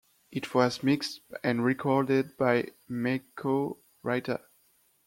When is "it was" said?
0.31-0.81